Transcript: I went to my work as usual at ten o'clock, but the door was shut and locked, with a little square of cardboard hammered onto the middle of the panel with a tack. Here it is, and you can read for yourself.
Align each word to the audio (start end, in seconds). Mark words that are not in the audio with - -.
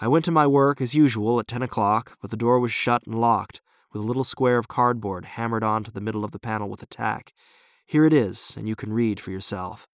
I 0.00 0.08
went 0.08 0.24
to 0.24 0.32
my 0.32 0.46
work 0.46 0.80
as 0.80 0.94
usual 0.94 1.38
at 1.38 1.46
ten 1.46 1.62
o'clock, 1.62 2.18
but 2.20 2.30
the 2.30 2.36
door 2.36 2.58
was 2.58 2.72
shut 2.72 3.02
and 3.06 3.20
locked, 3.20 3.60
with 3.92 4.02
a 4.02 4.04
little 4.04 4.24
square 4.24 4.58
of 4.58 4.66
cardboard 4.66 5.24
hammered 5.24 5.62
onto 5.62 5.92
the 5.92 6.00
middle 6.00 6.24
of 6.24 6.32
the 6.32 6.40
panel 6.40 6.68
with 6.68 6.82
a 6.82 6.86
tack. 6.86 7.32
Here 7.86 8.04
it 8.04 8.12
is, 8.12 8.56
and 8.56 8.66
you 8.66 8.74
can 8.74 8.92
read 8.92 9.20
for 9.20 9.30
yourself. 9.30 9.86